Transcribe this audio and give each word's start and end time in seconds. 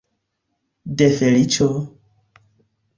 De 1.03 1.11
feliĉo! 1.19 1.71